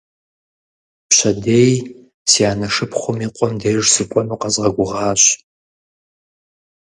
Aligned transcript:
Пщэдей 1.09 1.71
си 2.29 2.41
анэ 2.51 2.67
шыпхъум 2.75 3.17
и 3.25 3.29
къуэм 3.35 3.53
деж 3.61 3.83
сыкӀуэну 3.93 4.39
къэзгъэгугъащ. 4.41 5.21